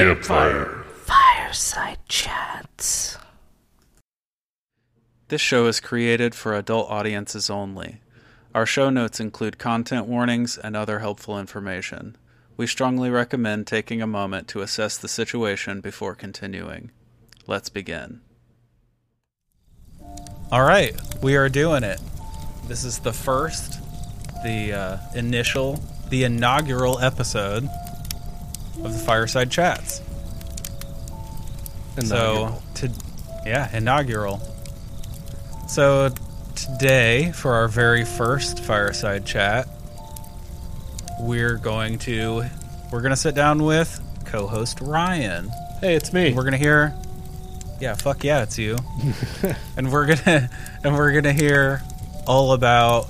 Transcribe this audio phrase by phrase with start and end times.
[0.00, 0.84] Welcome to Campfire.
[1.04, 3.18] Fireside Chats.
[5.28, 8.00] This show is created for adult audiences only.
[8.54, 12.16] Our show notes include content warnings and other helpful information.
[12.56, 16.92] We strongly recommend taking a moment to assess the situation before continuing.
[17.46, 18.22] Let's begin.
[20.50, 22.00] All right, we are doing it.
[22.68, 23.78] This is the first,
[24.44, 27.68] the uh, initial, the inaugural episode
[28.84, 30.00] of the Fireside Chats.
[31.96, 32.62] Inaugural.
[32.74, 32.94] So, to,
[33.44, 34.40] yeah, inaugural.
[35.68, 36.10] So,
[36.54, 39.68] today, for our very first Fireside Chat,
[41.20, 42.44] we're going to
[42.90, 45.50] we're going to sit down with co-host Ryan.
[45.80, 46.32] Hey, it's me.
[46.32, 46.94] We're going to hear
[47.80, 48.76] Yeah, fuck yeah, it's you.
[49.76, 50.50] and we're going to
[50.84, 51.82] and we're going to hear
[52.26, 53.06] all about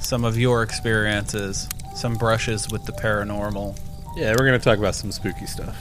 [0.00, 3.78] some of your experiences, some brushes with the paranormal.
[4.16, 5.76] Yeah, we're gonna talk about some spooky stuff.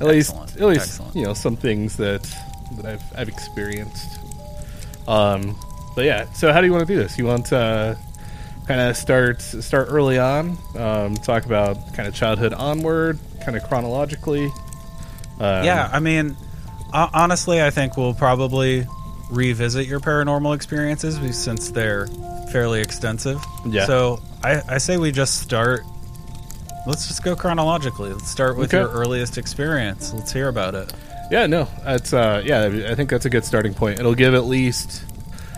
[0.00, 1.16] At least, at least, excellent.
[1.16, 2.22] you know, some things that
[2.76, 4.20] that I've I've experienced.
[5.06, 5.56] Um,
[5.94, 6.30] but yeah.
[6.32, 7.18] So, how do you want to do this?
[7.18, 7.98] You want to
[8.66, 13.64] kind of start start early on, um, talk about kind of childhood onward, kind of
[13.64, 14.46] chronologically.
[15.38, 16.36] Um, yeah, I mean,
[16.92, 18.86] honestly, I think we'll probably
[19.30, 22.06] revisit your paranormal experiences since they're
[22.52, 23.42] fairly extensive.
[23.66, 23.86] Yeah.
[23.86, 25.82] So I, I say we just start.
[26.86, 28.12] Let's just go chronologically.
[28.12, 28.82] Let's start with Okay.
[28.82, 30.12] your earliest experience.
[30.12, 30.92] Let's hear about it.
[31.30, 32.64] Yeah, no, that's uh, yeah.
[32.90, 33.98] I think that's a good starting point.
[33.98, 35.02] It'll give at least,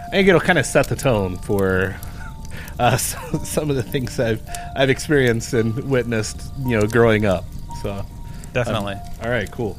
[0.06, 1.96] I think it'll kind of set the tone for
[2.78, 4.40] uh, some, some of the things I've
[4.76, 7.44] I've experienced and witnessed, you know, growing up.
[7.82, 8.06] So,
[8.52, 8.94] Definitely.
[9.22, 9.76] all right, cool.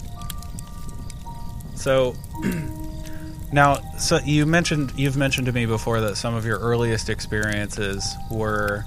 [1.76, 2.16] So
[3.54, 8.06] now, so you mentioned you've mentioned to me before that some of your earliest experiences
[8.30, 8.84] were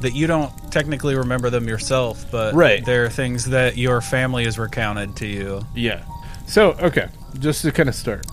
[0.00, 2.84] that you don't technically remember them yourself, but Right.
[2.84, 5.62] they're things that your family has recounted to you.
[5.74, 6.00] Yeah.
[6.46, 7.08] So, okay,
[7.38, 8.26] just to kind of start,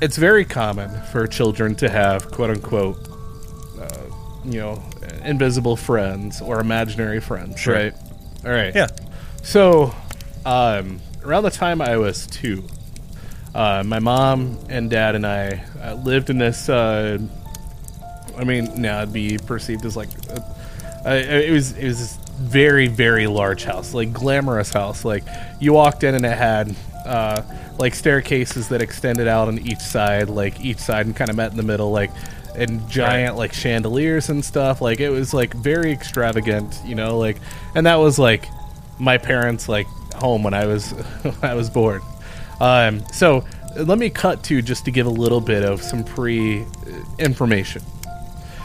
[0.00, 2.96] it's very common for children to have quote unquote,
[3.80, 3.86] uh,
[4.44, 4.82] you know,
[5.24, 7.74] invisible friends or imaginary friends, Sure.
[7.74, 7.94] right?
[8.44, 8.74] All right.
[8.74, 8.86] Yeah.
[9.42, 9.94] So,
[10.46, 12.64] um, around the time I was two,
[13.54, 16.68] uh, my mom and dad and I uh, lived in this.
[18.40, 20.08] I mean, now it'd be perceived as like
[21.04, 21.76] uh, it was.
[21.76, 25.04] It was this very very large house, like glamorous house.
[25.04, 25.24] Like
[25.60, 26.74] you walked in and it had
[27.04, 27.42] uh,
[27.78, 31.50] like staircases that extended out on each side, like each side and kind of met
[31.50, 32.10] in the middle, like
[32.56, 34.80] and giant like chandeliers and stuff.
[34.80, 37.18] Like it was like very extravagant, you know.
[37.18, 37.36] Like
[37.74, 38.48] and that was like
[38.98, 40.90] my parents like home when I was
[41.22, 42.00] when I was born.
[42.58, 43.44] Um, so
[43.76, 46.66] let me cut to just to give a little bit of some pre uh,
[47.18, 47.82] information.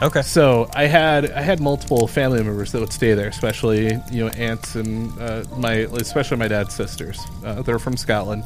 [0.01, 0.21] Okay.
[0.21, 4.27] So I had I had multiple family members that would stay there, especially you know
[4.29, 7.19] aunts and uh, my especially my dad's sisters.
[7.43, 8.45] Uh, they're from Scotland.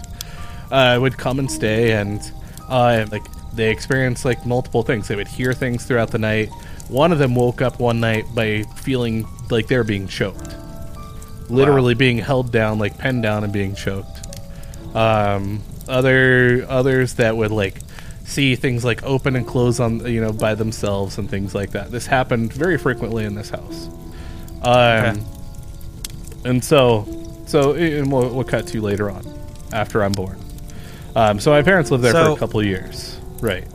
[0.71, 2.31] Uh, would come and stay, and
[2.67, 3.23] uh, like
[3.53, 5.07] they experienced like multiple things.
[5.07, 6.49] They would hear things throughout the night.
[6.89, 10.55] One of them woke up one night by feeling like they were being choked,
[11.49, 14.19] literally being held down, like pinned down, and being choked
[14.93, 17.75] um, other others that would like
[18.29, 21.91] see things like open and close on you know by themselves and things like that.
[21.91, 23.87] This happened very frequently in this house.
[24.61, 25.21] Um, Okay.
[26.45, 27.05] and so
[27.47, 29.23] so and we'll, we'll cut to later on
[29.73, 30.39] after I'm born.
[31.15, 33.65] Um, so my parents lived there for a couple years, right?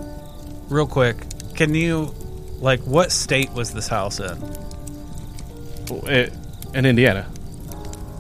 [0.69, 1.17] Real quick,
[1.56, 2.15] can you
[2.61, 4.39] like what state was this house in?
[6.06, 6.33] It,
[6.75, 7.27] in Indiana.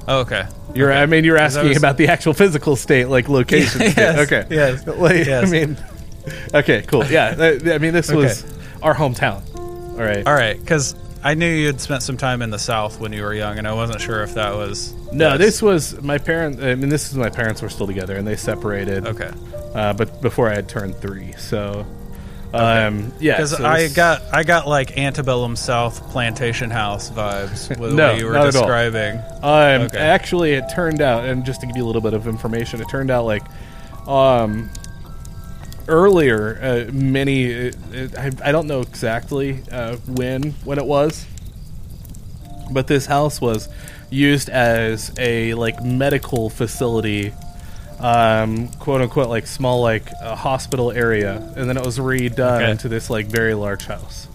[0.06, 0.46] Oh, okay.
[0.74, 3.80] You're, I mean, you're asking was- about the actual physical state, like location.
[3.90, 3.96] state.
[3.96, 4.46] Yes, Okay.
[4.50, 5.46] yes, Like, yes.
[5.46, 5.76] I mean,
[6.54, 7.04] okay, cool.
[7.06, 7.34] Yeah.
[7.34, 8.44] th- I mean, this was
[8.82, 9.42] our hometown.
[9.56, 10.26] All right.
[10.26, 13.22] All right, because I knew you had spent some time in the South when you
[13.22, 16.60] were young, and I wasn't sure if that was No, this was my parents.
[16.62, 19.06] I mean, this is my parents were still together, and they separated.
[19.06, 19.30] okay.
[19.74, 21.84] Uh, but before I had turned three, so
[22.52, 23.36] um, yeah.
[23.36, 27.96] Because so I this- got I got like antebellum South plantation house vibes with the
[27.96, 28.62] No, way you were not at all.
[28.62, 29.16] describing.
[29.42, 29.98] Um, Okay.
[29.98, 32.88] Actually, it turned out, and just to give you a little bit of information, it
[32.88, 33.42] turned out like
[34.06, 34.70] um,
[35.88, 36.58] earlier,
[36.88, 37.44] uh, many.
[37.44, 37.76] It,
[38.16, 41.26] I, I don't know exactly uh, when when it was,
[42.70, 43.68] but this house was
[44.10, 47.32] used as a like medical facility,
[48.00, 52.70] um, quote unquote, like small like uh, hospital area, and then it was redone Okay.
[52.70, 54.28] into this like very large house.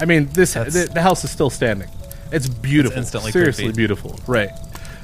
[0.00, 1.88] I mean, this the, the house is still standing.
[2.32, 3.76] It's beautiful, instantly seriously creepy.
[3.76, 4.50] beautiful, right?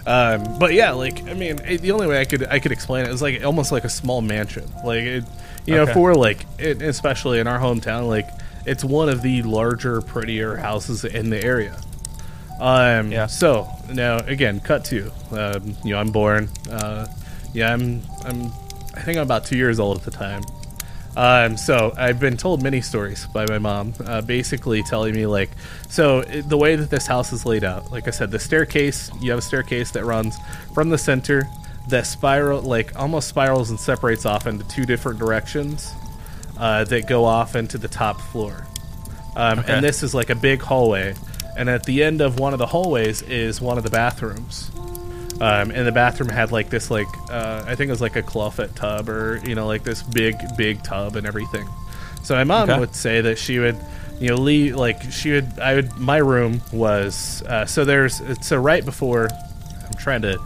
[0.06, 3.04] Um, but yeah, like I mean, it, the only way I could I could explain
[3.06, 5.24] it is like almost like a small mansion, like it,
[5.66, 8.28] you know, for like it, especially in our hometown, like
[8.66, 11.80] it's one of the larger, prettier houses in the area.
[12.60, 13.26] Um, Yeah.
[13.26, 16.48] So now again, cut to um, you know I'm born.
[16.70, 17.06] Uh,
[17.52, 18.52] yeah, I'm I'm
[18.94, 20.42] I think I'm about two years old at the time.
[21.16, 25.50] Um, so I've been told many stories by my mom, uh, basically telling me like,
[25.88, 29.10] so it, the way that this house is laid out, like I said, the staircase,
[29.20, 30.36] you have a staircase that runs
[30.72, 31.48] from the center,
[31.88, 35.92] that spiral, like almost spirals and separates off into two different directions,
[36.58, 38.66] uh, that go off into the top floor.
[39.36, 39.72] Um, Okay.
[39.72, 41.14] And this is like a big hallway,
[41.56, 44.70] and at the end of one of the hallways is one of the bathrooms.
[45.40, 48.22] Um, and the bathroom had like this like uh, I think it was like a
[48.22, 51.66] clawfoot tub or you know like this big big tub and everything.
[52.22, 52.78] So my mom Okay.
[52.78, 53.78] would say that she would
[54.20, 58.58] you know leave like she would I would my room was uh, so there's so
[58.58, 60.38] right before I'm trying to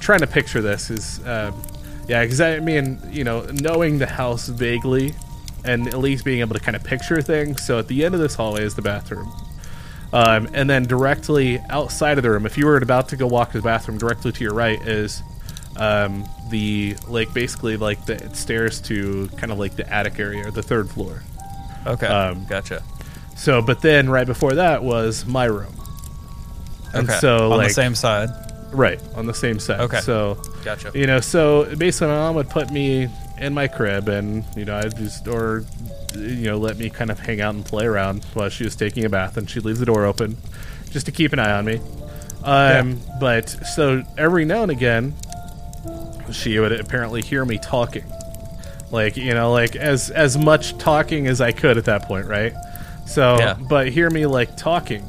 [0.00, 1.60] trying to picture this is um,
[2.08, 5.14] yeah because I mean you know knowing the house vaguely
[5.64, 7.62] and at least being able to kind of picture things.
[7.62, 9.30] So at the end of this hallway is the bathroom.
[10.12, 13.52] Um, and then directly outside of the room, if you were about to go walk
[13.52, 15.22] to the bathroom, directly to your right is
[15.76, 20.50] um, the like basically like the stairs to kind of like the attic area or
[20.50, 21.22] the third floor.
[21.86, 22.06] Okay.
[22.06, 22.82] Um, gotcha.
[23.36, 25.74] So, but then right before that was my room.
[26.92, 27.18] And Okay.
[27.18, 28.30] so on like the same side.
[28.72, 29.80] Right on the same set.
[29.80, 30.00] Okay.
[30.00, 30.34] So
[30.64, 30.90] Gotcha.
[30.94, 33.08] you know, so basically, my mom would put me
[33.38, 35.64] in my crib, and you know, I just or
[36.14, 39.04] you know, let me kind of hang out and play around while she was taking
[39.04, 40.36] a bath, and she'd leave the door open
[40.90, 41.80] just to keep an eye on me.
[42.42, 45.14] Um, but so every now and again,
[46.32, 48.04] she would apparently hear me talking,
[48.90, 52.54] like you know, like as as much talking as I could at that point, right?
[53.06, 53.54] So, Yeah.
[53.68, 55.04] but hear me like talking,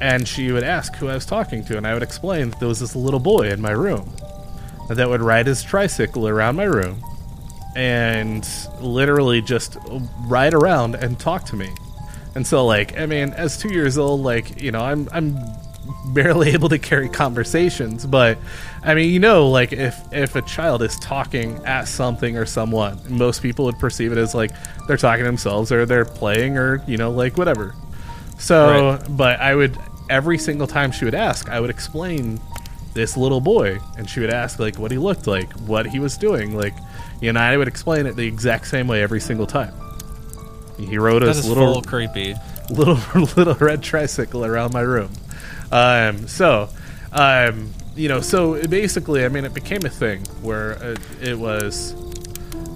[0.00, 2.68] and she would ask who I was talking to, and I would explain that there
[2.68, 4.10] was this little boy in my room
[4.88, 7.02] that would ride his tricycle around my room
[7.74, 8.48] and
[8.80, 9.76] literally just
[10.26, 11.68] ride around and talk to me.
[12.34, 15.38] And so like, I mean, as 2 years old like, you know, I'm I'm
[16.12, 18.38] barely able to carry conversations, but
[18.82, 23.00] I mean, you know, like if if a child is talking at something or someone,
[23.08, 24.52] most people would perceive it as like
[24.86, 27.74] they're talking to themselves or they're playing or, you know, like whatever.
[28.38, 29.16] So, Right.
[29.16, 29.78] but I would
[30.08, 32.40] every single time she would ask, I would explain
[32.94, 36.16] this little boy, and she would ask like what he looked like, what he was
[36.16, 36.74] doing, like,
[37.20, 39.74] you know, I would explain it the exact same way every single time.
[40.78, 42.34] He rode his little creepy.
[42.70, 42.98] little
[43.36, 45.10] little red tricycle around my room.
[45.72, 46.68] Um, so,
[47.12, 51.94] um, you know, so basically, I mean, it became a thing where it, it was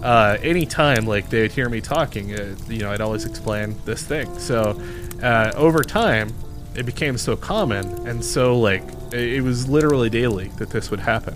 [0.03, 4.03] uh, anytime like they would hear me talking, uh, you know, I'd always explain this
[4.03, 4.39] thing.
[4.39, 4.81] So,
[5.23, 6.33] uh, over time,
[6.75, 8.83] it became so common and so like
[9.13, 11.35] it, it was literally daily that this would happen.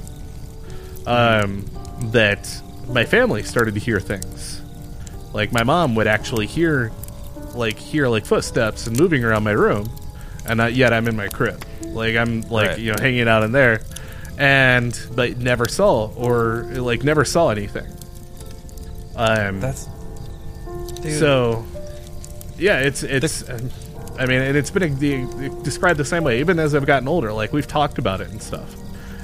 [1.06, 1.66] Um,
[2.12, 2.48] that
[2.88, 4.62] my family started to hear things.
[5.32, 6.92] Like my mom would actually hear,
[7.54, 9.90] like hear like footsteps and moving around my room,
[10.46, 11.62] and not yet I'm in my crib.
[11.82, 12.78] Like I'm like Right.
[12.78, 13.80] you know hanging out in there,
[14.38, 17.86] and but never saw or like never saw anything.
[19.16, 19.88] Um, That's
[21.02, 21.18] dude.
[21.18, 21.64] so,
[22.58, 23.48] yeah, it's it's.
[23.48, 23.70] um,
[24.18, 26.38] I mean, and it's been the, described the same way.
[26.40, 28.76] Even as I've gotten older, like we've talked about it and stuff,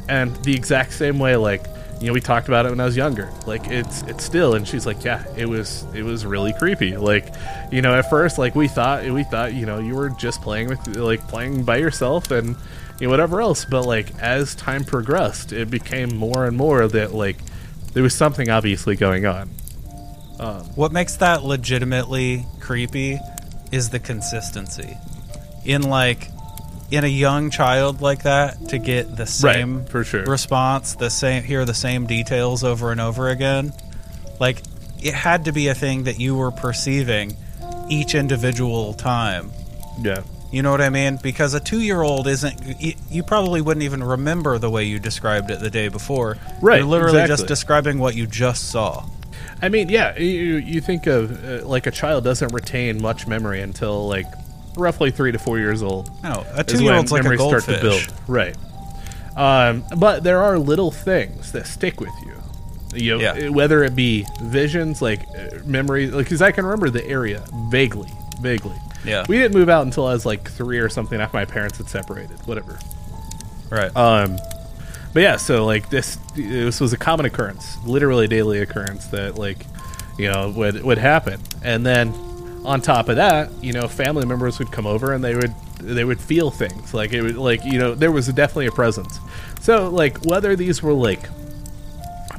[0.09, 1.37] and the exact same way.
[1.37, 1.65] Like
[2.01, 3.31] you know, we talked about it when I was younger.
[3.47, 4.55] Like it's it's still.
[4.55, 6.97] And she's like, yeah, it was it was really creepy.
[6.97, 7.33] Like
[7.71, 10.69] you know, at first, like we thought we thought you know you were just playing
[10.69, 12.57] with like playing by yourself and
[12.99, 13.65] you know whatever else.
[13.65, 17.37] But like as time progressed, it became more and more that like
[17.93, 19.51] there was something obviously going on.
[20.75, 23.19] What makes that legitimately creepy
[23.71, 24.97] is the consistency.
[25.65, 26.29] In like
[26.91, 30.25] in a young child like that to get the same for sure.
[30.25, 33.73] response, the same hear the same details over and over again.
[34.41, 34.63] Like
[35.03, 37.37] it had to be a thing that you were perceiving
[37.89, 39.53] each individual time.
[40.01, 40.23] Yeah.
[40.53, 41.19] You know what I mean?
[41.23, 42.81] Because a two-year-old isn't.
[42.81, 46.39] You, you probably wouldn't even remember the way you described it the day before.
[46.61, 49.07] Right, You're literally just describing what you just saw.
[49.63, 53.61] I mean, yeah, you you think of uh, like a child doesn't retain much memory
[53.61, 54.27] until like
[54.77, 56.11] roughly three to four years old.
[56.23, 57.65] No, a two-year-old's like a goldfish.
[57.65, 58.07] start to build.
[58.29, 58.57] Right.
[59.37, 62.35] Um, but there are little things that stick with you.
[62.95, 63.49] You know, Yeah.
[63.51, 68.75] whether it be visions, like uh, memories, because I can remember the area vaguely, vaguely.
[69.05, 69.25] Yeah.
[69.29, 71.89] We didn't move out until I was like three or something after my parents had
[71.89, 72.37] separated.
[72.47, 72.79] Whatever.
[73.71, 73.95] Right.
[73.97, 74.37] Um,
[75.13, 79.37] but yeah, so like this, this was a common occurrence, literally a daily occurrence that
[79.37, 79.67] like,
[80.19, 81.41] you know, would would happen.
[81.63, 82.15] And then
[82.65, 86.05] on top of that, you know, family members would come over and they would they
[86.05, 89.19] would feel things like it would like you know there was definitely a presence.
[89.61, 91.29] So like whether these were like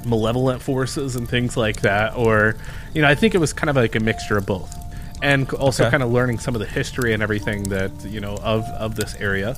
[0.06, 2.56] malevolent forces and things like that, or
[2.94, 4.74] you know, I think it was kind of like a mixture of both,
[5.22, 5.92] and also Okay.
[5.92, 9.16] kind of learning some of the history and everything that you know of of this
[9.16, 9.56] area.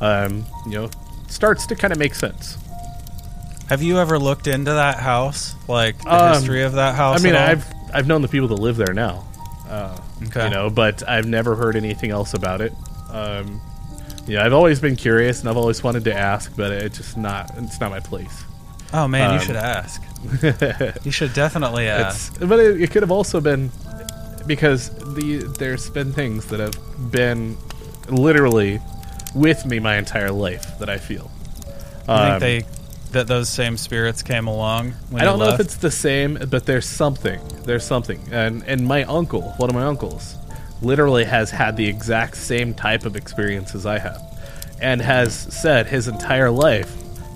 [0.00, 0.90] um, you know,
[1.30, 2.58] starts to kind of make sense.
[3.68, 5.54] Have you ever looked into that house?
[5.68, 7.20] Like the Um, history of that house?
[7.20, 7.34] I mean.
[7.36, 9.24] I've I've known the people that live there now,
[9.68, 9.96] uh,
[10.28, 10.44] Okay.
[10.44, 12.72] you know, but I've never heard anything else about it.
[13.12, 13.60] Um,
[14.26, 17.16] you know, I've always been curious and I've always wanted to ask, but it's just
[17.16, 18.44] not it's not my place.
[18.92, 20.02] Oh man, you um, should ask.
[21.04, 22.34] you should definitely ask.
[22.36, 23.70] It's, but it, it could have also been
[24.46, 26.76] because the there's been things that have
[27.12, 27.56] been
[28.08, 28.80] literally
[29.34, 31.30] with me my entire life that I feel.
[32.08, 32.72] You Um, think they
[33.12, 36.64] that those same spirits came along when I don't know if it's the same, but
[36.66, 37.40] there's something.
[37.64, 40.36] There's something, and and my uncle, one of my uncles,
[40.80, 44.20] literally has had the exact same type of experience as I have,
[44.80, 46.94] and has said his entire life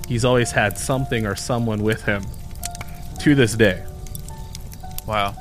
[0.09, 2.23] he's always had something or someone with him
[3.21, 3.83] to this day.
[5.07, 5.35] wow.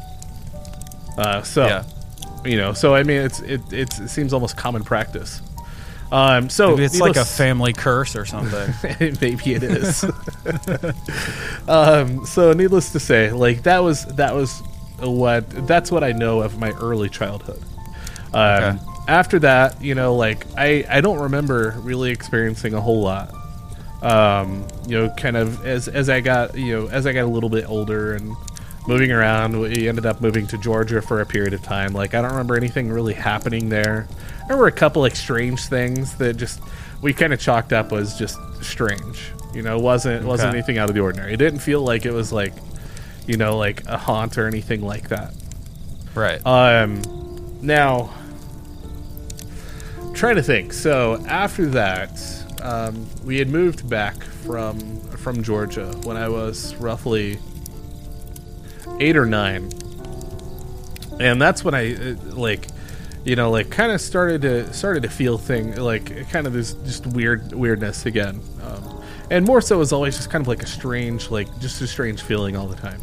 [1.18, 1.84] Uh, so, Yeah.
[2.46, 5.42] you know, so I mean, it's it, it's, it seems almost common practice.
[6.14, 8.72] Um, so Maybe it's like a family curse or something.
[9.20, 10.04] Maybe it is.
[11.68, 14.62] um, so, needless to say, like that was that was
[15.00, 17.64] what that's what I know of my early childhood.
[18.32, 18.80] Um, Okay.
[19.08, 23.34] After that, you know, like I I don't remember really experiencing a whole lot.
[24.04, 27.28] Um, you know, kind of as as I got you know as I got a
[27.28, 28.36] little bit older and
[28.88, 31.94] moving around, we ended up moving to Georgia for a period of time.
[31.94, 34.08] Like I don't remember anything really happening there.
[34.48, 36.62] There were a couple like strange things that just
[37.02, 39.32] we kind of chalked up as just strange.
[39.54, 41.34] You know, wasn't wasn't anything out of the ordinary.
[41.34, 42.54] It didn't feel like it was like,
[43.28, 45.34] you know, like a haunt or anything like that.
[46.16, 46.46] right.
[46.46, 47.02] Um,
[47.62, 48.14] now,
[50.14, 50.74] trying to think.
[50.74, 52.20] So after that,
[52.62, 57.38] um, we had moved back from from Georgia when I was roughly
[59.00, 59.72] eight or nine,
[61.20, 62.68] and that's when I uh, like,
[63.24, 66.74] you know, like kind of started to started to feel thing like kind of this
[66.86, 70.68] just weird weirdness again, um, and more so was always just kind of like a
[70.68, 73.02] strange like just a strange feeling all the time.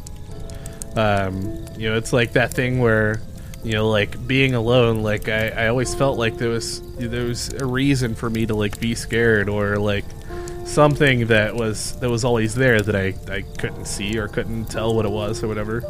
[0.97, 3.21] Um, you know, it's like that thing where,
[3.63, 5.03] you know, like being alone.
[5.03, 8.55] Like I, I always felt like there was there was a reason for me to
[8.55, 10.05] like be scared or like
[10.71, 14.95] something that was that was always there that I I couldn't see or couldn't tell
[14.95, 15.83] what it was or whatever.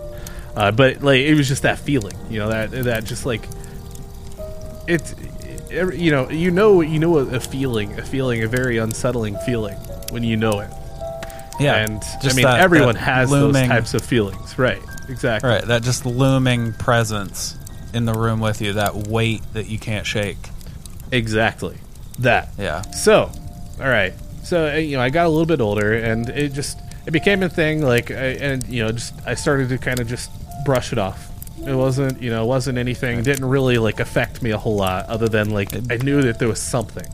[0.57, 3.47] Uh, but like it was just that feeling, you know, that that just like
[4.87, 5.15] it's
[5.71, 9.37] it, you know you know you know a, a feeling a feeling a very unsettling
[9.47, 9.77] feeling
[10.11, 10.71] when you know it
[11.61, 11.77] yeah.
[11.77, 14.83] and just I mean that- everyone that has looming, those types of feelings, right?
[15.09, 15.51] Exactly.
[15.51, 15.65] Right.
[15.65, 17.57] That just looming presence
[17.93, 18.75] in the room with you.
[18.75, 20.39] That weight that you can't shake.
[21.13, 21.77] Exactly.
[22.21, 22.51] That.
[22.59, 22.83] Yeah.
[22.83, 23.31] So,
[23.81, 24.15] all right.
[24.50, 26.76] So uh, you know, I got a little bit older, and it just
[27.07, 27.83] it became a thing.
[27.83, 30.28] Like, I, and you know, just I started to kind of just
[30.64, 31.28] brush it off.
[31.64, 33.21] It wasn't, you know, it wasn't anything.
[33.21, 36.40] It didn't really like affect me a whole lot, other than like I knew that
[36.40, 37.07] there was something.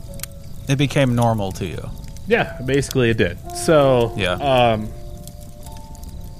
[0.67, 1.89] It became normal to you.
[2.27, 3.37] Yeah, basically it did.
[3.55, 4.31] So, Yeah.
[4.33, 4.89] Um,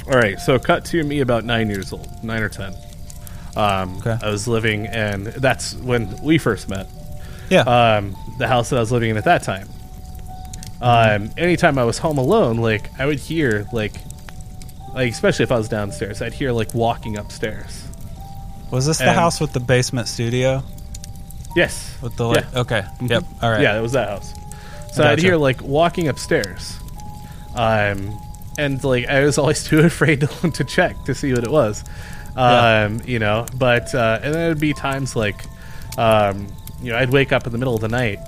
[0.08, 0.40] all right.
[0.40, 2.74] So, cut to me about nine years old, nine or ten.
[3.56, 4.18] Um, Okay.
[4.22, 6.88] I was living, and that's when we first met.
[7.50, 7.62] Yeah.
[7.62, 9.70] um, the house that I was living in at that time.
[10.82, 13.94] Um, anytime I was home alone, like I would hear like,
[14.94, 17.84] like especially if I was downstairs, I'd hear like walking upstairs.
[18.72, 20.64] was this the house with the basement studio?
[21.56, 22.60] Yes, With the like, Yeah.
[22.60, 22.84] okay.
[23.00, 23.10] Mhm.
[23.10, 23.24] Yep.
[23.42, 23.62] All right.
[23.62, 24.34] Yeah, it was that house.
[24.94, 26.78] So I'd hear like walking upstairs,
[27.56, 28.16] um,
[28.60, 31.84] and like I was always too afraid to, to check to see what it was,
[32.36, 33.46] um, you know.
[33.56, 35.44] But uh, and then there'd be times like,
[35.98, 36.48] um,
[36.82, 38.20] you know, I'd wake up in the middle of the night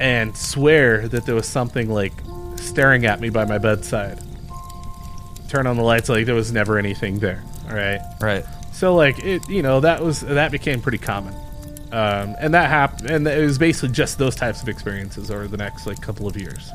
[0.00, 2.12] and swear that there was something like
[2.56, 4.20] staring at me by my bedside.
[5.48, 7.42] Turn on the lights, like there was never anything there.
[7.68, 8.00] All right.
[8.20, 8.44] Right.
[8.72, 11.34] So like it, you know, that was that became pretty common,
[11.90, 15.56] um, and that happened, and it was basically just those types of experiences over the
[15.56, 16.70] next like couple of years,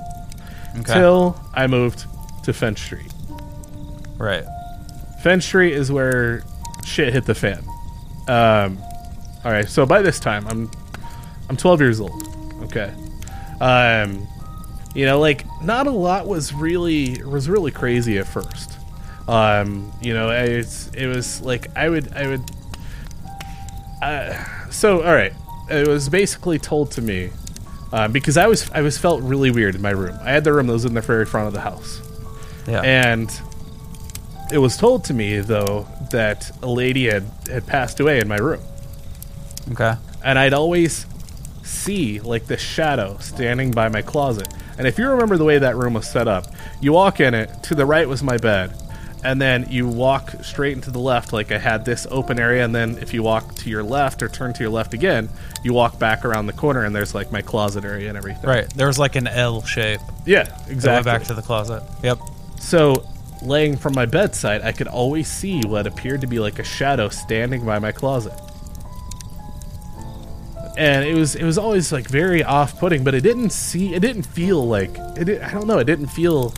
[0.79, 0.93] Okay.
[0.93, 2.05] till I moved
[2.43, 3.11] to Finch Street.
[4.17, 4.43] right.
[5.21, 6.43] Finch Street is where
[6.83, 7.63] shit hit the fan.
[8.27, 8.77] Um,
[9.45, 10.69] all right, so by this time I'm
[11.49, 12.21] I'm 12 years old.
[12.63, 12.91] Okay,
[13.61, 14.27] um,
[14.93, 18.77] you know, like not a lot was really was really crazy at first.
[19.27, 22.41] Um, you know, it's it was like I would I would.
[24.01, 25.33] Uh, so all right,
[25.69, 27.31] it was basically told to me
[27.91, 30.17] uh, because I was I was felt really weird in my room.
[30.21, 32.01] I had the room that was in the very front of the house.
[32.67, 32.81] Yeah.
[32.81, 33.31] And
[34.51, 38.37] it was told to me though that a lady had had passed away in my
[38.37, 38.61] room,
[39.71, 39.95] okay.
[40.23, 41.05] and I'd always
[41.63, 44.53] see like the shadow standing by my closet.
[44.77, 46.47] And if you remember the way that room was set up,
[46.81, 47.63] you walk in it.
[47.63, 48.73] To the right was my bed,
[49.23, 51.31] and then you walk straight into the left.
[51.31, 54.29] Like I had this open area, and then if you walk to your left or
[54.29, 55.29] turn to your left again,
[55.63, 58.49] you walk back around the corner, and there's like my closet area and everything.
[58.49, 58.69] Right.
[58.73, 60.01] There was like an L shape.
[60.25, 61.11] Yeah, exactly.
[61.11, 61.83] back to the closet.
[62.03, 62.19] Yep.
[62.59, 63.05] So,
[63.41, 67.09] laying from my bedside, I could always see what appeared to be like a shadow
[67.09, 68.33] standing by my closet.
[70.75, 74.23] And it was it was always like very off-putting, but it didn't see it didn't
[74.23, 76.53] feel like it I don't know, it didn't feel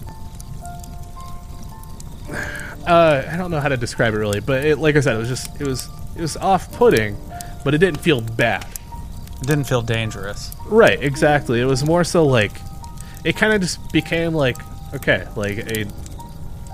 [2.87, 5.19] uh I don't know how to describe it really, but it, like I said, it
[5.19, 7.17] was just it was it was off-putting,
[7.63, 8.65] but it didn't feel bad.
[9.41, 10.55] It didn't feel dangerous.
[10.65, 11.59] Right, exactly.
[11.59, 12.53] It was more so like
[13.25, 14.57] it kind of just became like
[14.93, 15.85] okay, like a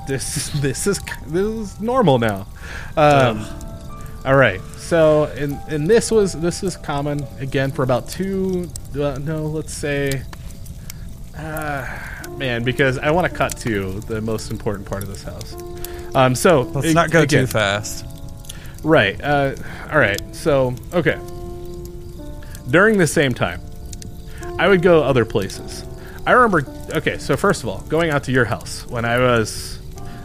[0.07, 2.47] this this is this is normal now.
[2.97, 3.45] Um,
[4.25, 8.69] all right, so and and this was this was common again for about two.
[8.93, 10.21] Uh, no, let's say.
[11.37, 11.87] Uh,
[12.31, 15.55] man, because I want to cut to the most important part of this house.
[16.13, 18.05] Um, so Let's a- not go again, too fast.
[18.83, 19.19] Right.
[19.23, 19.55] Uh,
[19.89, 20.19] all right.
[20.35, 21.17] So, okay.
[22.69, 23.61] During the same time,
[24.59, 25.85] I would go other places.
[26.27, 26.69] I remember.
[26.93, 29.79] Okay, so first of all, going out to your house when I was,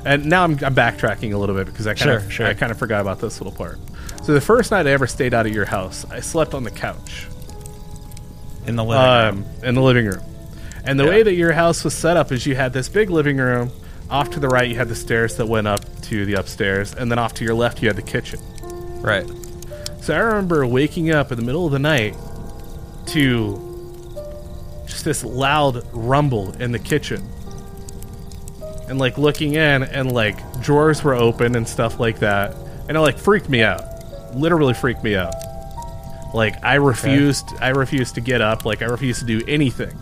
[0.05, 2.47] and now I'm, I'm backtracking a little bit because I kind Sure, of sure.
[2.47, 3.79] I kind of forgot about this little part.
[4.27, 6.71] So the first night I ever stayed out of your house, I slept on the
[6.73, 7.29] couch
[8.67, 9.45] In the living room.
[9.63, 10.21] um, in the living room.
[10.85, 11.11] And the Yeah.
[11.11, 13.71] way that your house was set up is you had this big living room.
[14.11, 17.09] Off to the right, you had the stairs that went up to the upstairs, and
[17.09, 18.41] then off to your left, you had the kitchen.
[19.01, 19.29] Right.
[20.01, 22.17] So I remember waking up in the middle of the night
[23.07, 23.63] to
[24.89, 27.23] just this loud rumble in the kitchen.
[28.89, 32.57] And like looking in and like drawers were open and stuff like that.
[32.89, 33.85] And it like freaked me out.
[34.37, 35.35] Literally freaked me out.
[36.35, 39.97] Like I refused I refused to get up, like I refused to do anything.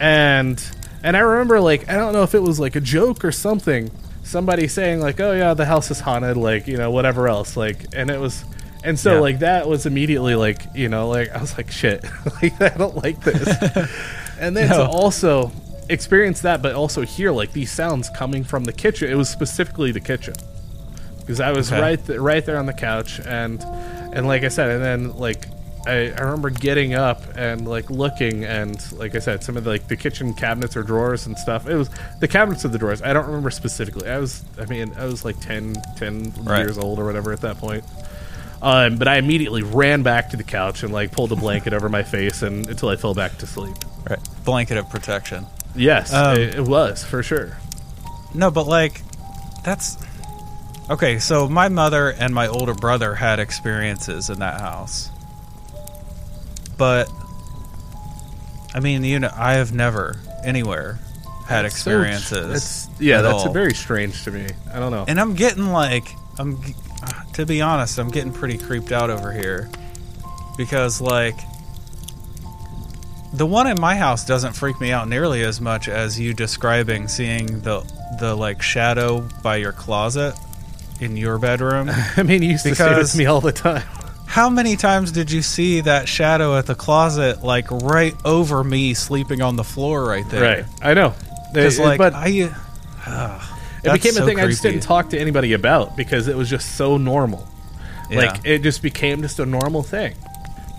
[0.00, 0.62] And
[1.02, 3.90] and I remember like I don't know if it was like a joke or something.
[4.22, 7.84] Somebody saying like, "Oh yeah, the house is haunted," like you know whatever else, like,
[7.94, 8.42] and it was,
[8.82, 9.20] and so Yeah.
[9.20, 12.02] like that was immediately like you know like I was like shit,
[12.42, 13.46] like I don't like this,
[14.40, 15.52] and then to also
[15.90, 19.10] experience that, but also hear like these sounds coming from the kitchen.
[19.10, 20.34] It was specifically the kitchen
[21.24, 21.80] because I was Okay.
[21.80, 23.62] right th- right there on the couch and
[24.12, 25.46] and like I said, and then like
[25.86, 29.70] I, I remember getting up and like looking and like I said, some of the,
[29.70, 31.68] like the kitchen cabinets or drawers and stuff.
[31.68, 33.02] It was the cabinets of the drawers.
[33.02, 34.08] I don't remember specifically.
[34.08, 36.60] I was I mean I was like 10, 10 Right.
[36.60, 37.84] years old or whatever at that point.
[38.62, 41.90] Um, but I immediately ran back to the couch and like pulled a blanket over
[41.90, 43.76] my face and until I fell back to sleep.
[44.08, 44.18] Right.
[44.44, 45.44] Blanket of protection.
[45.76, 47.58] Yes, Um, it, it was for sure.
[48.32, 49.02] No, but like,
[49.64, 49.96] that's
[50.90, 51.18] okay.
[51.18, 55.10] So my mother and my older brother had experiences in that house,
[56.78, 57.08] but
[58.74, 60.98] I mean, you know, I have never anywhere
[61.46, 62.88] had It's so tr- experiences.
[62.98, 64.46] yeah, that's very strange to me.
[64.72, 65.04] I don't know.
[65.06, 66.58] And I'm getting like, I'm
[67.34, 69.70] to be honest, I'm getting pretty creeped out over here
[70.56, 71.36] because like.
[73.32, 77.08] The one in my house doesn't freak me out nearly as much as you describing
[77.08, 77.80] seeing the
[78.20, 80.36] the like shadow by your closet
[81.04, 81.88] in your bedroom.
[82.16, 83.82] I mean, you used to say this Because- to me all the time.
[84.26, 88.92] How many times did you see that shadow at the closet like right over me
[88.94, 90.42] sleeping on the floor right there?
[90.42, 91.14] Right, I know.
[91.52, 92.52] Because It- like but I it
[93.82, 94.76] that's became a so thing I just creepy.
[94.76, 97.46] didn't talk to anybody about because it was just so normal.
[98.10, 98.18] Yeah.
[98.18, 100.14] Like it just became just a normal thing,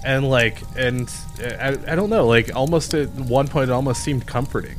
[0.03, 1.07] and like and
[1.41, 1.47] uh,
[1.87, 2.25] I, I don't know.
[2.27, 4.75] Like almost at one point, it almost seemed comforting,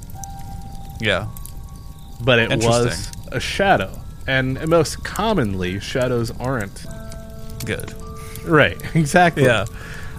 [1.00, 1.28] yeah.
[2.22, 3.22] but it was Interesting.
[3.32, 3.98] a shadow.
[4.26, 6.84] And most commonly, shadows aren't.
[7.64, 7.94] Good.
[8.44, 8.76] Right.
[8.94, 9.44] Exactly.
[9.44, 9.66] Yeah.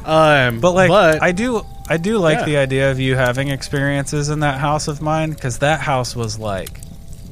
[0.05, 0.59] Um.
[0.59, 2.45] But like but I do I do like Yeah.
[2.45, 6.37] the idea of you having experiences in that house of mine cuz that house was
[6.39, 6.79] like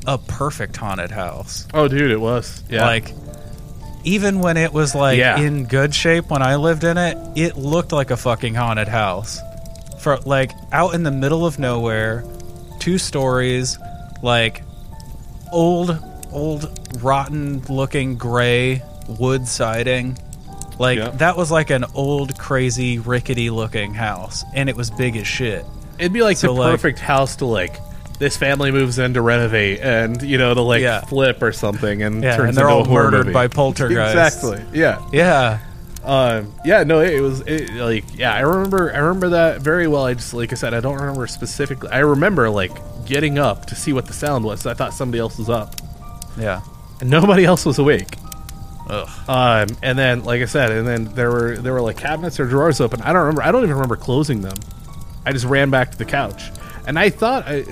[0.08, 1.68] a perfect haunted house.
[1.74, 2.64] oh, dude, it was.
[2.70, 2.86] Yeah.
[2.86, 3.14] Like
[4.04, 5.40] even when it was like Yeah.
[5.40, 9.40] in good shape when I lived in it, it looked like a fucking haunted house.
[10.00, 12.24] For like out in the middle of nowhere,
[12.80, 13.80] two stories,
[14.22, 14.62] like
[15.52, 15.98] old
[16.36, 20.18] old rotten looking gray wood siding.
[20.78, 21.20] Like Yep.
[21.20, 25.66] that was like an old crazy rickety looking house and it was big as shit.
[25.98, 27.80] It'd be like So, the like- perfect house to like.
[28.18, 31.02] This family moves in to renovate, and you know to like Yeah.
[31.02, 33.34] flip or something, and Yeah, turns and they're into all murdered movie.
[33.34, 34.14] by poltergeists.
[34.42, 34.62] Exactly.
[34.80, 35.00] Yeah.
[35.12, 35.58] Yeah.
[36.06, 36.54] Um.
[36.64, 36.84] Yeah.
[36.84, 37.00] No.
[37.02, 38.06] It, it was it, like.
[38.18, 38.34] Yeah.
[38.34, 38.94] I remember.
[38.96, 40.06] I remember that very well.
[40.06, 40.74] I just like I said.
[40.74, 41.90] I don't remember specifically.
[41.90, 42.72] I remember like
[43.06, 44.66] getting up to see what the sound was.
[44.66, 45.76] I thought somebody else was up,
[46.38, 46.62] Yeah.
[47.02, 48.16] and nobody else was awake.
[48.88, 49.10] Ugh.
[49.28, 49.68] Um.
[49.82, 52.80] And then, like I said, and then there were there were like cabinets or drawers
[52.80, 53.02] open.
[53.02, 53.42] I don't remember.
[53.42, 54.56] I don't even remember closing them.
[55.26, 56.52] I just ran back to the couch,
[56.88, 57.66] and I thought I,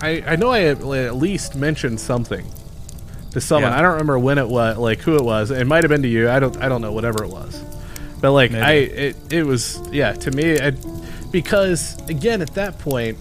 [0.00, 0.84] I, I know I at
[1.16, 2.44] least mentioned something
[3.30, 3.72] to someone.
[3.72, 3.78] Yeah.
[3.78, 5.50] I don't remember when it was, like who it was.
[5.50, 6.28] It might have been to you.
[6.28, 6.54] I don't.
[6.58, 6.92] I don't know.
[6.92, 7.62] Whatever it was,
[8.20, 8.62] but like Maybe.
[8.62, 10.60] I, it, it was yeah to me.
[10.60, 10.72] I,
[11.30, 13.16] because again, at that point,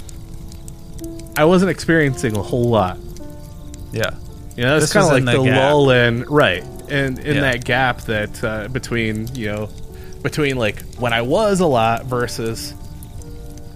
[1.37, 2.97] I wasn't experiencing a whole lot.
[3.93, 4.15] Yeah.
[4.55, 5.57] You know, it's kind of like the, gap.
[5.57, 7.41] lull in right, and in Yeah.
[7.41, 9.69] that gap that uh, between you know,
[10.23, 12.73] between like when I was a lot versus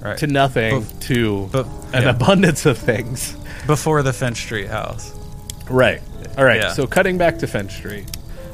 [0.02, 0.18] Right.
[0.20, 2.10] to nothing Bef- to but- an yeah.
[2.12, 3.36] abundance of things.
[3.68, 5.12] Before the Finch Street house.
[5.70, 6.02] Right.
[6.38, 6.62] All right.
[6.62, 6.74] Yeah.
[6.74, 8.06] So cutting back to Finch Street.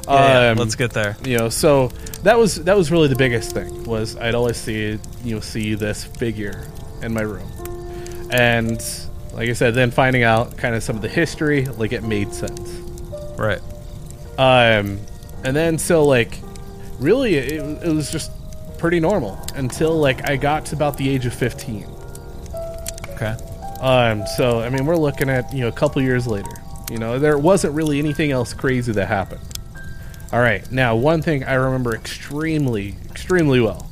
[0.07, 1.15] Yeah, um, let's get there.
[1.23, 1.87] you know so
[2.23, 5.73] that was that was really the biggest thing was i'd always see you know see
[5.73, 6.63] this figure
[7.01, 7.49] in my room
[8.29, 8.79] and
[9.35, 12.33] like i said then finding out kind of some of the history like it made
[12.33, 12.81] sense
[13.37, 13.59] Right.
[14.37, 14.99] um
[15.43, 16.39] and then so like
[16.99, 18.31] really it, it was just
[18.77, 21.85] pretty normal until like i got to about the age of 15
[23.09, 23.35] Okay.
[23.81, 26.49] um so i mean we're looking at you know a couple years later
[26.89, 29.41] you know there wasn't really anything else crazy that happened
[30.31, 33.89] all right now one thing i remember extremely extremely well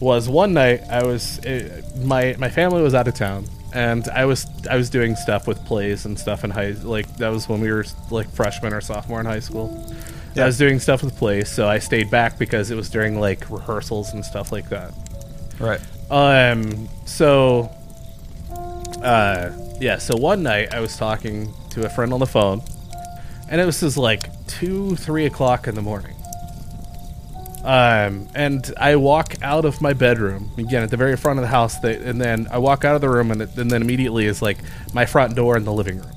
[0.00, 4.24] was one night i was uh, my my family was out of town and i
[4.24, 7.60] was i was doing stuff with plays and stuff in high like that was when
[7.60, 9.68] we were like freshman or sophomore in high school
[10.34, 10.44] Yeah.
[10.44, 13.48] i was doing stuff with plays so i stayed back because it was during like
[13.50, 14.92] rehearsals and stuff like that
[15.60, 15.80] Right.
[16.10, 16.88] um.
[17.04, 17.68] So,
[19.02, 19.50] uh,
[19.80, 19.98] yeah.
[19.98, 22.62] So one night I was talking to a friend on the phone,
[23.48, 26.14] and it was just like two, three o'clock in the morning.
[27.64, 31.48] Um, and I walk out of my bedroom again at the very front of the
[31.48, 34.26] house, that, and then I walk out of the room, and, it, and then immediately
[34.26, 34.58] is like
[34.94, 36.12] my front door in the living room.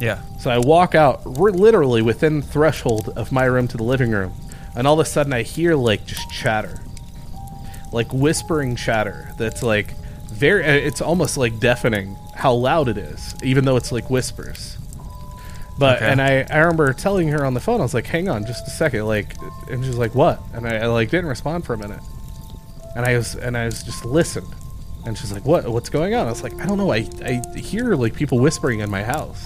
[0.00, 0.22] Yeah.
[0.38, 4.32] So I walk out, we're literally within threshold of my room to the living room,
[4.74, 6.80] and all of a sudden I hear like just chatter,
[7.92, 9.32] like whispering chatter.
[9.36, 9.94] That's like
[10.28, 10.64] very.
[10.64, 14.78] uh, It's almost like deafening how loud it is, even though it's like whispers.
[15.80, 16.12] But Okay.
[16.12, 18.66] and I, I remember telling her on the phone, I was like, "Hang on, just
[18.66, 19.34] a second, like,"
[19.70, 22.00] and she's like, "What?" And I, I like didn't respond for a minute,
[22.94, 24.46] and I was and I was just listened,
[25.06, 25.66] and she's like, "What?
[25.66, 26.92] What's going on?" I was like, "I don't know.
[26.92, 29.42] I I hear like people whispering in my house."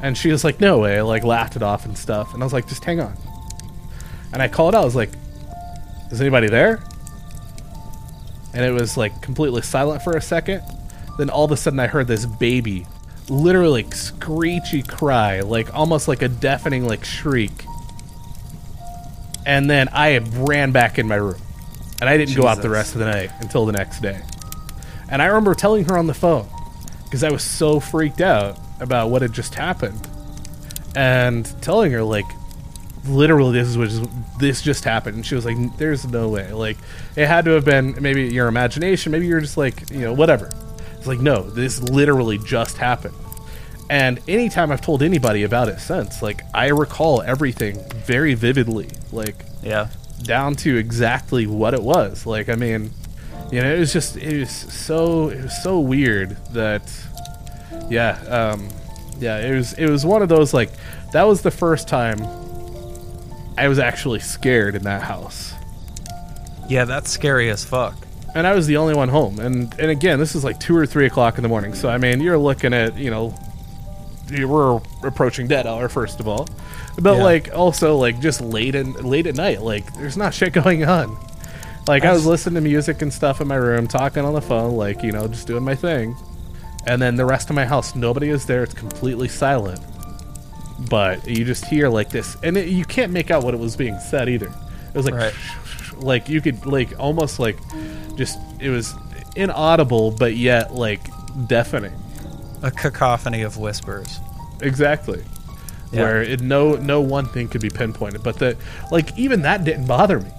[0.00, 2.32] And she was like, "No way!" I, Like laughed it off and stuff.
[2.32, 3.14] And I was like, "Just hang on."
[4.32, 4.82] And I called out.
[4.82, 5.10] I was like,
[6.12, 6.78] "Is anybody there?"
[8.54, 10.62] And it was like completely silent for a second.
[11.18, 12.86] Then all of a sudden, I heard this baby,
[13.30, 17.64] literally screechy cry, like almost like a deafening like shriek.
[19.46, 21.40] And then I ran back in my room,
[22.00, 24.20] and I didn't go out the rest of the night until the next day.
[25.10, 26.46] And I remember telling her on the phone
[27.04, 30.06] because I was so freaked out about what had just happened,
[30.94, 32.26] and telling her like,
[33.06, 35.16] literally, this is what just, this just happened.
[35.16, 36.52] And she was like, "There's no way.
[36.52, 36.76] Like,
[37.16, 39.12] it had to have been maybe your imagination.
[39.12, 40.50] Maybe you're just like, you know, whatever."
[41.08, 43.14] Like, no, this literally just happened.
[43.90, 48.88] And anytime I've told anybody about it since, like, I recall everything very vividly.
[49.12, 49.88] Like, Yeah.
[50.22, 52.26] down to exactly what it was.
[52.26, 52.90] Like, I mean,
[53.50, 56.82] you know, it was just it was so it was so weird that
[57.88, 58.68] yeah, um
[59.18, 60.70] yeah, it was it was one of those like
[61.12, 62.18] that was the first time
[63.56, 65.54] I was actually scared in that house.
[66.68, 67.96] Yeah, that's scary as fuck.
[68.34, 69.38] And I was the only one home.
[69.40, 71.74] And and again, this is like two or three o'clock in the morning.
[71.74, 73.34] So I mean you're looking at, you know
[74.30, 76.46] we're approaching dead hour first of all.
[77.00, 77.22] But Yeah.
[77.22, 81.16] like also like just late and late at night, like there's not shit going on.
[81.86, 84.76] Like I was listening to music and stuff in my room, talking on the phone,
[84.76, 86.14] like, you know, just doing my thing.
[86.86, 88.62] And then the rest of my house, nobody is there.
[88.62, 89.80] It's completely silent.
[90.90, 93.74] But you just hear like this, and it, you can't make out what it was
[93.74, 94.46] being said either.
[94.46, 95.34] It was like, Right.
[95.98, 97.56] like you could like almost like
[98.18, 98.94] just it was
[99.36, 101.00] inaudible, but yet like
[101.46, 101.94] deafening.
[102.62, 104.18] A cacophony of whispers.
[104.60, 105.22] Exactly.
[105.92, 106.02] Yeah.
[106.02, 108.56] Where it, no no one thing could be pinpointed, but the
[108.90, 110.30] like even that didn't bother me.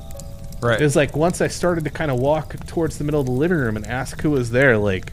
[0.61, 0.79] Right.
[0.79, 3.31] It was like once I started to kind of walk towards the middle of the
[3.31, 5.11] living room and ask who was there, like,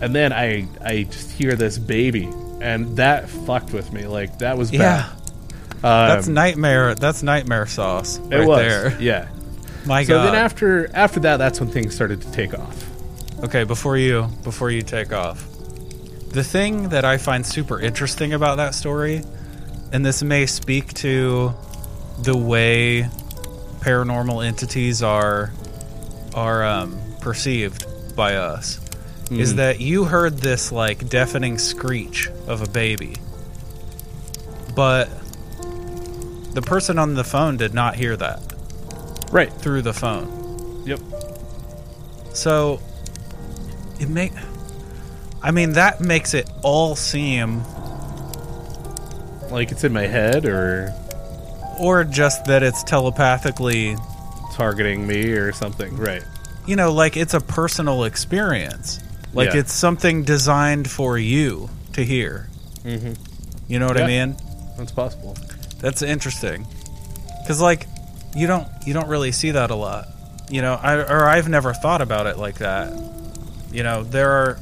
[0.00, 4.06] and then I I just hear this baby, and that fucked with me.
[4.06, 5.08] Like that was yeah.
[5.10, 5.14] bad.
[5.82, 6.94] That's Um, nightmare.
[6.94, 8.18] That's nightmare sauce.
[8.18, 9.00] it right was there.
[9.00, 9.28] yeah.
[9.86, 10.26] My So God.
[10.26, 12.84] then after after that, that's when things started to take off.
[13.44, 15.44] Okay, before you before you take off.
[16.30, 19.22] The thing that I find super interesting about that story,
[19.92, 21.54] and this may speak to
[22.22, 23.08] the way
[23.80, 25.52] paranormal entities are
[26.34, 28.78] are um, perceived by us,
[29.30, 33.16] is that you heard this like deafening screech of a baby,
[34.74, 35.08] but
[36.54, 38.47] the person on the phone did not hear that
[39.30, 39.52] Right.
[39.52, 40.82] through the phone.
[40.86, 41.00] Yep.
[42.34, 42.80] So
[44.00, 44.32] it make
[45.42, 47.62] I mean that makes it all seem
[49.50, 50.92] Like it's in my head or
[51.80, 53.96] or just that it's telepathically,
[54.54, 55.96] targeting me or something.
[55.96, 56.24] Right.
[56.66, 58.98] you know, like it's a personal experience.
[59.32, 59.60] Like Yeah.
[59.60, 62.48] it's something designed for you to hear.
[62.84, 63.12] Mm-hmm.
[63.68, 64.36] You know what I mean?
[64.76, 65.36] That's possible.
[65.80, 66.66] That's interesting.
[67.46, 67.86] Cuz like
[68.34, 70.06] you don't you don't really see that a lot.
[70.50, 72.92] You know, I or I've never thought about it like that.
[73.72, 74.58] You know, there are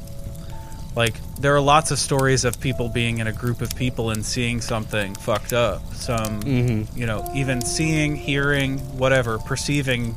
[0.95, 4.25] like there are lots of stories of people being in a group of people and
[4.25, 5.81] seeing something fucked up.
[5.93, 6.87] Some Mhm.
[6.97, 10.15] you know, even seeing, hearing, whatever, perceiving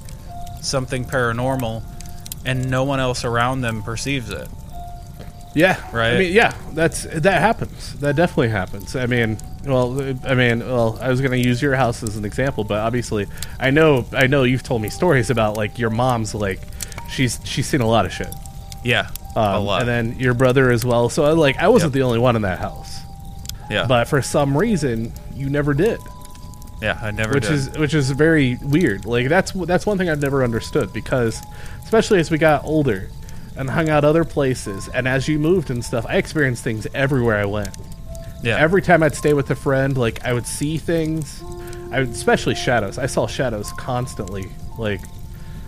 [0.63, 1.83] something paranormal
[2.45, 4.49] and no one else around them perceives it.
[5.55, 5.81] Yeah.
[5.93, 6.15] Right.
[6.15, 7.99] I mean, yeah, that's that happens.
[8.01, 8.95] That definitely happens.
[8.95, 12.25] I mean, well, I mean, well, I was going to use your house as an
[12.25, 13.27] example, but obviously,
[13.59, 16.61] I know, I know you've told me stories about like your mom's like
[17.11, 18.33] she's she's seen a lot of shit.
[18.85, 19.11] Yeah.
[19.37, 19.81] Um, a lot.
[19.83, 21.09] And then your brother as well.
[21.09, 21.95] So like, I wasn't Yep.
[21.95, 23.01] the only one in that house,
[23.71, 23.87] yeah.
[23.87, 25.99] but for some reason, you never did.
[26.81, 27.53] yeah, I never which did.
[27.53, 29.05] is which is very weird.
[29.05, 31.41] Like that's that's one thing I've never understood because,
[31.83, 33.09] especially as we got older
[33.61, 37.37] and hung out other places, and as you moved and stuff, I experienced things everywhere
[37.37, 37.77] I went.
[38.43, 38.57] yeah.
[38.57, 41.45] Every time I'd stay with a friend, like I would see things.
[41.93, 42.97] I would, especially shadows.
[42.97, 44.47] I saw shadows constantly.
[44.79, 45.03] Like,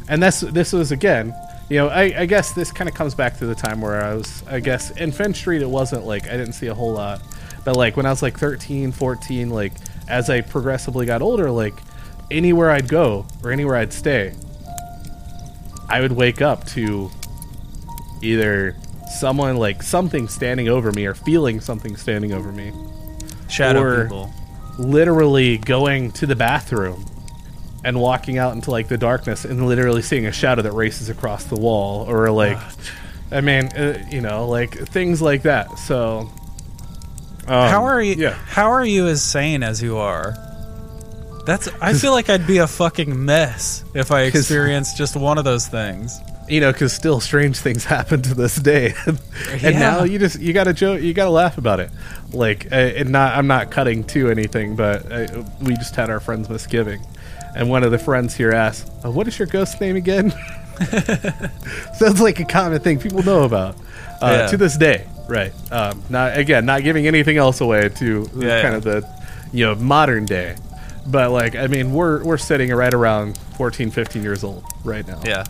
[0.09, 1.35] and that's this was again.
[1.69, 4.15] You know, I, I guess this kind of comes back to the time where I
[4.15, 4.43] was.
[4.49, 7.21] I guess in Finch Street, it wasn't like I didn't see a whole lot,
[7.63, 9.73] but like when I was like 13, 14, like
[10.09, 11.75] as I progressively got older, like
[12.31, 14.33] anywhere I'd go or anywhere I'd stay,
[15.91, 17.11] I would wake up to
[18.23, 18.77] either
[19.19, 22.73] someone like something standing over me or feeling something standing over me
[23.49, 24.31] Shadow or- people.
[24.79, 27.05] literally going to the bathroom
[27.85, 31.45] and walking out into like the darkness and literally seeing a shadow that races across
[31.45, 32.57] the wall or like
[33.33, 36.31] i mean uh, you know like things like that so
[37.45, 38.15] um, how are you?
[38.15, 40.37] yeah How are you as sane as you are?
[41.45, 41.67] That's.
[41.81, 45.67] I feel like I'd be a fucking mess if I experienced just one of those
[45.67, 46.17] things.
[46.49, 48.95] You know because still strange things happen to this day.
[49.07, 49.71] And Yeah.
[49.79, 51.91] now you just you gotta joke you gotta laugh about it.
[52.33, 56.21] Like uh, and not i'm not cutting to anything but uh, we just had our
[56.21, 57.01] friend's misgiving.
[57.55, 60.33] And one of the friends here asked uh, what is your ghost name again?
[61.95, 63.77] Sounds like a common thing people know about
[64.21, 64.47] uh, Yeah.
[64.49, 65.53] to this day right?
[65.73, 69.09] Um, not again not giving anything else away to Yeah, kind of the
[69.53, 70.57] you know modern day.
[71.07, 75.21] But like i mean we're we're sitting right around 14 15 years old right now.
[75.25, 75.45] Yeah.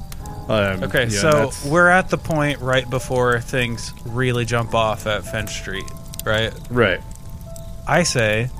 [0.48, 5.07] Um, Okay, yeah, so that's- we're at the point right before things really jump off
[5.07, 5.85] at Finch Street,
[6.24, 6.52] right?
[6.70, 7.00] right
[7.87, 8.50] I say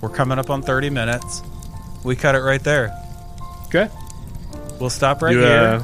[0.00, 1.42] we're coming up on 30 minutes.
[2.04, 2.92] We cut it right there.
[3.66, 3.88] Okay.
[4.78, 5.50] We'll stop right you here.
[5.50, 5.82] uh,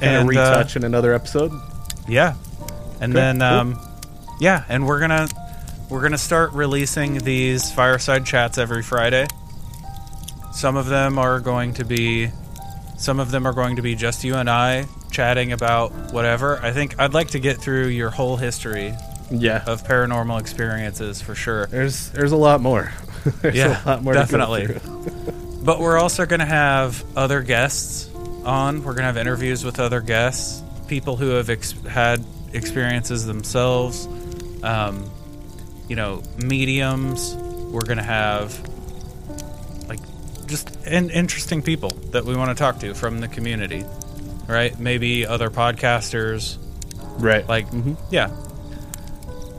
[0.00, 1.52] and, uh, retouch in another episode.
[2.08, 2.34] Yeah.
[3.00, 3.48] And Okay, then cool.
[3.48, 3.80] um
[4.40, 5.28] yeah, and we're going to
[5.88, 9.26] we're going to start releasing these fireside chats every Friday.
[10.52, 12.30] Some of them are going to be
[13.02, 16.58] some of them are going to be just you and I chatting about whatever.
[16.62, 18.94] I think I'd like to get through your whole history
[19.30, 19.62] Yeah.
[19.66, 21.66] of paranormal experiences for sure.
[21.66, 22.92] There's there's a lot more.
[23.42, 24.68] there's Yeah, a lot more definitely.
[25.64, 28.10] But we're also going to have other guests
[28.44, 28.78] on.
[28.78, 34.08] We're going to have interviews with other guests, people who have ex- had experiences themselves.
[34.64, 35.08] Um,
[35.88, 37.36] you know, mediums.
[37.36, 38.52] We're going to have
[40.86, 43.84] in- interesting people that we want to talk to from the community,
[44.46, 44.78] right?
[44.78, 46.56] Maybe other podcasters.
[47.18, 47.46] Right.
[47.48, 47.96] Like, Mhm.
[48.10, 48.30] yeah.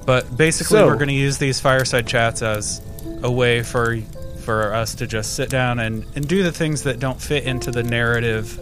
[0.05, 2.81] But basically, So- we're going to use these fireside chats as
[3.21, 3.97] a way for
[4.43, 7.71] for us to just sit down and, and do the things that don't fit into
[7.71, 8.59] the narrative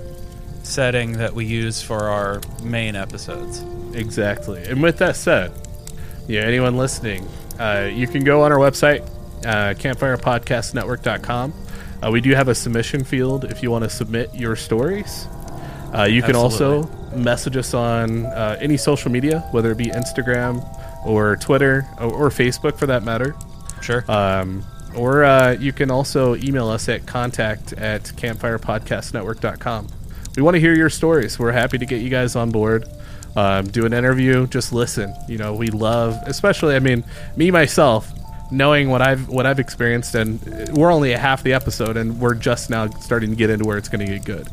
[0.62, 3.64] setting that we use for our main episodes.
[3.96, 4.62] Exactly.
[4.66, 5.52] And with that said,
[6.28, 7.28] yeah, anyone listening,
[7.60, 9.02] uh, you can go on our website,
[9.44, 11.54] uh, campfirepodcastnetwork.com.
[12.02, 15.28] Uh, we do have a submission field if you want to submit your stories.
[15.94, 16.84] Uh, you can also
[17.16, 20.66] message us on uh, any social media, whether it be Instagram
[21.06, 23.36] or Twitter or, or Facebook for that matter.
[23.82, 24.04] Sure.
[24.10, 24.64] Um,
[24.96, 29.88] or uh, you can also email us at contact at campfirepodcastnetwork.com.
[30.36, 31.38] We want to hear your stories.
[31.38, 32.88] We're happy to get you guys on board.
[33.36, 34.48] Um, do an interview.
[34.48, 35.14] Just listen.
[35.28, 36.76] You know, we love, especially.
[36.76, 37.04] I mean,
[37.36, 38.12] me myself,
[38.52, 40.40] knowing what I've what I've experienced, and
[40.76, 43.78] we're only at half the episode, and we're just now starting to get into where
[43.78, 44.48] it's going to get good.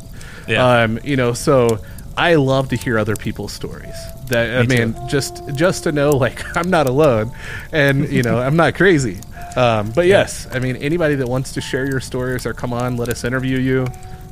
[0.47, 0.83] Yeah.
[0.83, 1.79] Um, you know, so
[2.17, 3.95] I love to hear other people's stories.
[4.29, 4.87] That I Me too.
[4.89, 7.33] mean, just just to know, like I'm not alone,
[7.73, 9.19] and you know, I'm not crazy.
[9.57, 12.97] Um, but yes, I mean, anybody that wants to share your stories or come on,
[12.97, 13.87] let us interview you.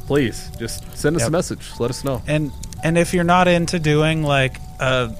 [0.06, 1.28] Please, just send us Yep.
[1.28, 1.70] a message.
[1.80, 2.22] Let us know.
[2.28, 2.52] and
[2.84, 5.12] and if you're not into doing like a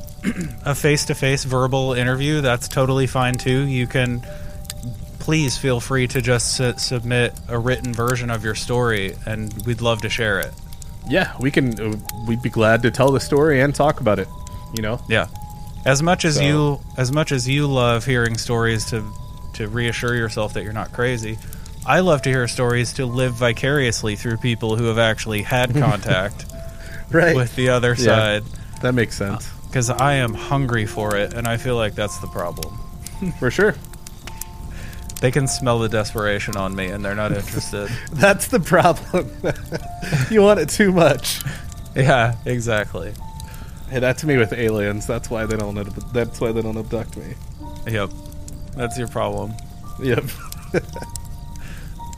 [0.64, 3.62] a face-to-face verbal interview, that's totally fine too.
[3.66, 4.22] You can
[5.18, 9.80] please feel free to just su- submit a written version of your story, and we'd
[9.80, 10.52] love to share it.
[11.08, 11.78] Yeah, we can.
[11.80, 14.28] Uh, we'd be glad to tell the story and talk about it.
[14.74, 15.00] You know.
[15.08, 15.28] Yeah.
[15.84, 19.04] As much as So- you as much as you love hearing stories to
[19.54, 21.38] to reassure yourself that you're not crazy,
[21.86, 26.44] I love to hear stories to live vicariously through people who have actually had contact
[27.10, 27.34] Right.
[27.36, 28.04] with the other Yeah.
[28.04, 28.42] side
[28.82, 32.26] that makes sense cuz I am hungry for it and I feel like that's the
[32.28, 32.78] problem.
[33.38, 33.74] for sure.
[35.20, 37.90] They can smell the desperation on me and they're not interested.
[38.12, 39.30] That's the problem.
[40.30, 41.40] you want it too much.
[41.94, 43.12] yeah, exactly.
[43.90, 45.06] Hey, that's me with aliens.
[45.06, 45.76] That's why they don't.
[45.78, 47.34] ab- That's why they don't abduct me.
[47.86, 48.10] Yep.
[48.76, 49.52] That's your problem.
[50.02, 50.24] Yep.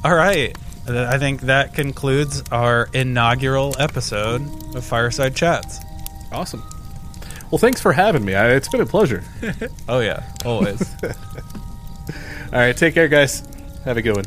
[0.04, 0.56] All right.
[0.88, 4.42] I think that concludes our inaugural episode
[4.76, 5.80] of Fireside Chats.
[6.32, 6.62] awesome.
[7.50, 8.34] Well, thanks for having me.
[8.34, 9.22] I, it's been a pleasure.
[9.88, 10.82] Oh yeah, always.
[11.04, 13.42] All right, take care, guys.
[13.84, 14.24] Have a good one.